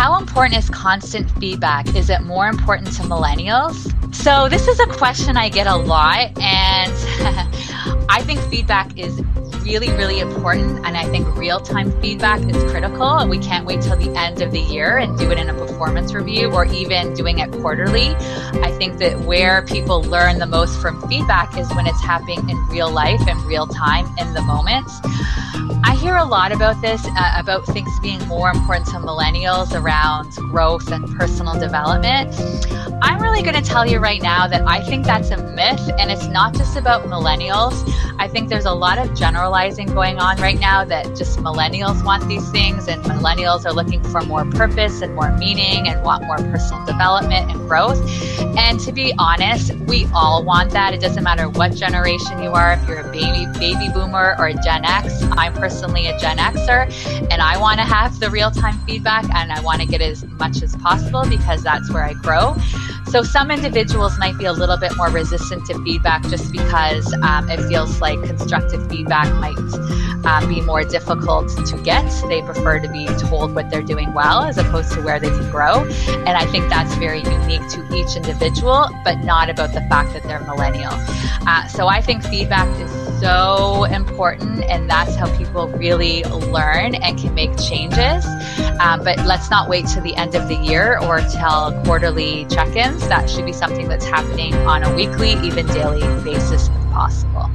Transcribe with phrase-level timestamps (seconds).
[0.00, 1.94] how important is constant feedback?
[1.94, 3.74] Is it more important to millennials?
[4.14, 6.90] So, this is a question I get a lot, and
[8.08, 9.20] I think feedback is
[9.62, 10.84] really, really important.
[10.86, 13.18] And I think real time feedback is critical.
[13.18, 15.54] And we can't wait till the end of the year and do it in a
[15.54, 18.08] performance review or even doing it quarterly.
[18.62, 22.56] I think that where people learn the most from feedback is when it's happening in
[22.68, 24.88] real life and real time in the moment.
[25.84, 30.32] I hear a lot about this, uh, about things being more important to millennials around
[30.50, 32.34] growth and personal development.
[33.40, 36.26] Really going to tell you right now that I think that's a myth, and it's
[36.26, 37.72] not just about millennials.
[38.18, 42.26] I think there's a lot of generalizing going on right now that just millennials want
[42.28, 46.36] these things, and millennials are looking for more purpose and more meaning and want more
[46.36, 47.98] personal development and growth.
[48.58, 50.92] And to be honest, we all want that.
[50.92, 54.54] It doesn't matter what generation you are, if you're a baby baby boomer or a
[54.54, 55.22] Gen X.
[55.32, 56.90] I'm personally a Gen Xer,
[57.30, 60.24] and I want to have the real time feedback and I want to get as
[60.24, 62.54] much as possible because that's where I grow.
[63.10, 67.50] So some individuals might be a little bit more resistant to feedback just because um,
[67.50, 69.58] it feels like constructive feedback might
[70.24, 72.08] um, be more difficult to get.
[72.28, 75.50] They prefer to be told what they're doing well as opposed to where they can
[75.50, 75.84] grow.
[76.06, 80.22] And I think that's very unique to each individual, but not about the fact that
[80.22, 80.92] they're millennial.
[81.48, 87.18] Uh, so I think feedback is so important, and that's how people really learn and
[87.18, 88.24] can make changes.
[88.80, 92.74] Um, but let's not wait to the end of the year or till quarterly check
[92.76, 92.99] ins.
[93.08, 97.50] That should be something that's happening on a weekly, even daily basis if possible.